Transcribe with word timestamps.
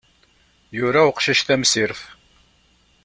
Yura 0.77 1.01
uqcic 1.09 1.41
tamsirt. 1.47 1.99